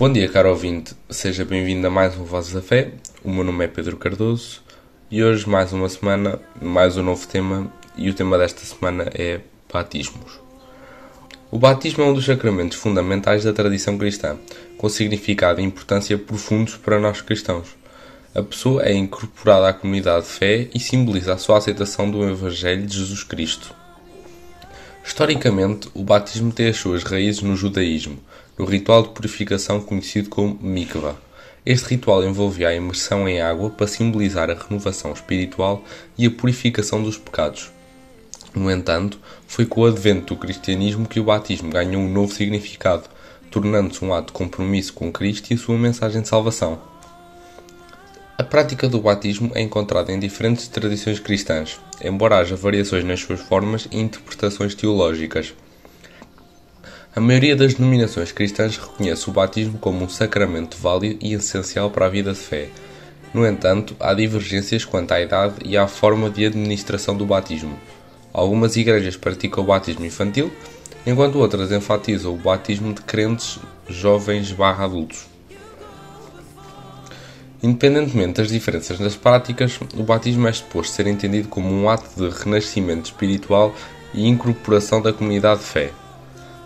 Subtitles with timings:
[0.00, 2.92] Bom dia, caro ouvinte, seja bem-vindo a mais um Vozes da Fé.
[3.22, 4.62] O meu nome é Pedro Cardoso
[5.10, 7.70] e hoje, mais uma semana, mais um novo tema.
[7.98, 9.40] E o tema desta semana é
[9.70, 10.40] batismos.
[11.50, 14.38] O batismo é um dos sacramentos fundamentais da tradição cristã,
[14.78, 17.68] com significado e importância profundos para nós cristãos.
[18.34, 22.86] A pessoa é incorporada à comunidade de fé e simboliza a sua aceitação do Evangelho
[22.86, 23.74] de Jesus Cristo.
[25.04, 28.18] Historicamente, o batismo tem as suas raízes no judaísmo,
[28.60, 31.16] no ritual de purificação conhecido como mikvah.
[31.64, 35.82] Este ritual envolvia a imersão em água para simbolizar a renovação espiritual
[36.18, 37.70] e a purificação dos pecados.
[38.54, 43.04] No entanto, foi com o advento do cristianismo que o batismo ganhou um novo significado,
[43.50, 46.78] tornando-se um ato de compromisso com Cristo e a sua mensagem de salvação.
[48.36, 53.40] A prática do batismo é encontrada em diferentes tradições cristãs, embora haja variações nas suas
[53.40, 55.54] formas e interpretações teológicas.
[57.12, 62.06] A maioria das denominações cristãs reconhece o batismo como um sacramento válido e essencial para
[62.06, 62.68] a vida de fé.
[63.34, 67.76] No entanto, há divergências quanto à idade e à forma de administração do batismo.
[68.32, 70.52] Algumas igrejas praticam o batismo infantil,
[71.04, 73.58] enquanto outras enfatizam o batismo de crentes
[73.88, 75.26] jovens barra adultos.
[77.60, 82.32] Independentemente das diferenças nas práticas, o batismo é suposto ser entendido como um ato de
[82.38, 83.74] renascimento espiritual
[84.14, 85.90] e incorporação da comunidade de fé.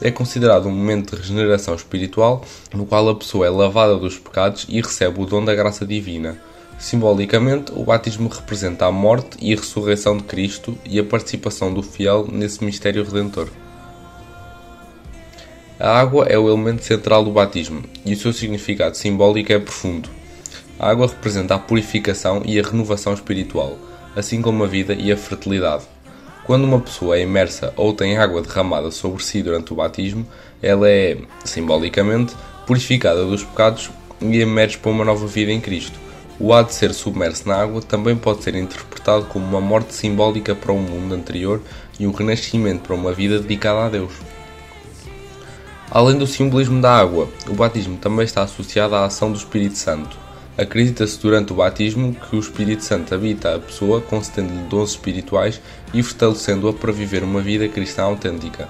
[0.00, 4.64] É considerado um momento de regeneração espiritual no qual a pessoa é lavada dos pecados
[4.68, 6.40] e recebe o dom da graça divina.
[6.78, 11.82] Simbolicamente, o batismo representa a morte e a ressurreição de Cristo e a participação do
[11.82, 13.48] fiel nesse mistério redentor.
[15.80, 20.08] A água é o elemento central do batismo e o seu significado simbólico é profundo.
[20.78, 23.76] A água representa a purificação e a renovação espiritual,
[24.14, 25.84] assim como a vida e a fertilidade.
[26.48, 30.26] Quando uma pessoa é imersa ou tem água derramada sobre si durante o batismo,
[30.62, 32.34] ela é, simbolicamente,
[32.66, 33.90] purificada dos pecados
[34.22, 36.00] e emerge para uma nova vida em Cristo.
[36.40, 40.54] O ato de ser submerso na água também pode ser interpretado como uma morte simbólica
[40.54, 41.60] para o mundo anterior
[42.00, 44.14] e um renascimento para uma vida dedicada a Deus.
[45.90, 50.27] Além do simbolismo da água, o batismo também está associado à ação do Espírito Santo.
[50.58, 55.60] Acredita-se durante o batismo que o Espírito Santo habita a pessoa, concedendo-lhe dons espirituais
[55.94, 58.68] e fortalecendo-a para viver uma vida cristã autêntica.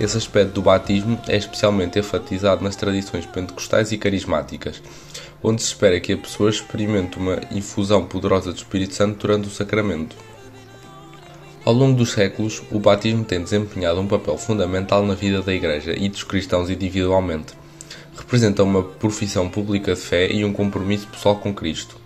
[0.00, 4.82] Esse aspecto do batismo é especialmente enfatizado nas tradições pentecostais e carismáticas,
[5.40, 9.52] onde se espera que a pessoa experimente uma infusão poderosa do Espírito Santo durante o
[9.52, 10.16] sacramento.
[11.64, 15.94] Ao longo dos séculos, o batismo tem desempenhado um papel fundamental na vida da Igreja
[15.96, 17.54] e dos cristãos individualmente
[18.28, 21.96] representa uma profissão pública de fé e um compromisso pessoal com Cristo.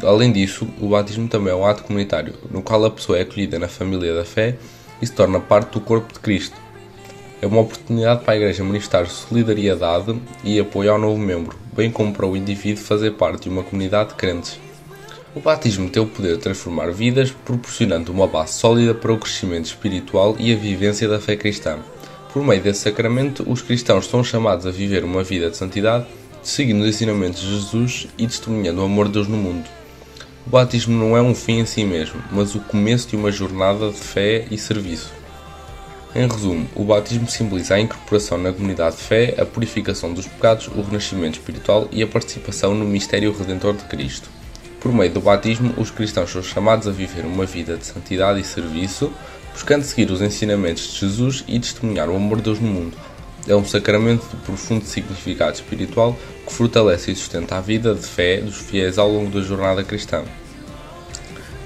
[0.00, 3.58] Além disso, o batismo também é um ato comunitário, no qual a pessoa é acolhida
[3.58, 4.56] na família da fé
[5.02, 6.54] e se torna parte do corpo de Cristo.
[7.42, 12.12] É uma oportunidade para a Igreja manifestar solidariedade e apoio ao novo membro, bem como
[12.12, 14.60] para o indivíduo fazer parte de uma comunidade de crentes.
[15.34, 19.64] O batismo tem o poder de transformar vidas, proporcionando uma base sólida para o crescimento
[19.64, 21.80] espiritual e a vivência da fé cristã.
[22.32, 26.06] Por meio desse sacramento, os cristãos são chamados a viver uma vida de santidade,
[26.42, 29.68] seguindo os ensinamentos de Jesus e testemunhando o amor de Deus no mundo.
[30.46, 33.90] O batismo não é um fim em si mesmo, mas o começo de uma jornada
[33.90, 35.12] de fé e serviço.
[36.14, 40.68] Em resumo, o batismo simboliza a incorporação na comunidade de fé, a purificação dos pecados,
[40.68, 44.37] o renascimento espiritual e a participação no mistério redentor de Cristo.
[44.80, 48.44] Por meio do batismo, os cristãos são chamados a viver uma vida de santidade e
[48.44, 49.12] serviço,
[49.52, 52.96] buscando seguir os ensinamentos de Jesus e testemunhar o amor de Deus no mundo.
[53.48, 58.40] É um sacramento de profundo significado espiritual que fortalece e sustenta a vida de fé
[58.40, 60.22] dos fiéis ao longo da jornada cristã.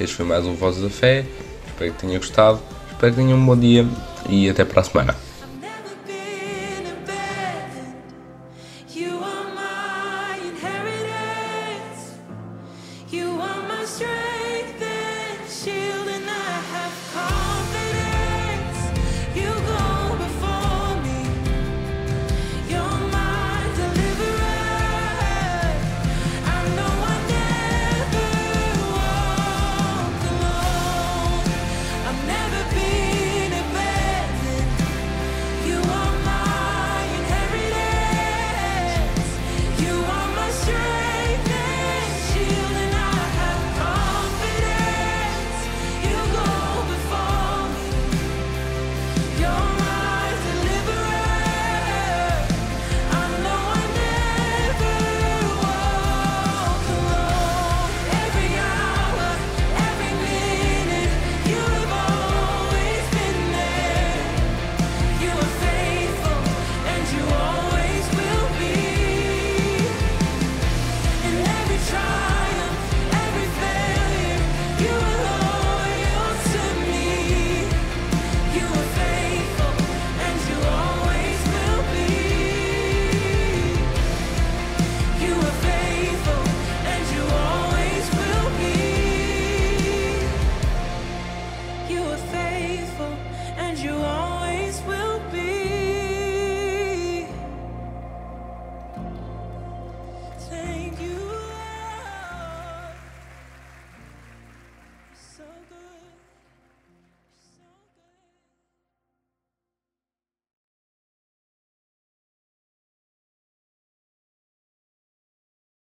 [0.00, 1.24] Este foi mais um Voz da Fé,
[1.66, 3.86] espero que tenha gostado, espero que tenha um bom dia
[4.28, 5.25] e até para a semana.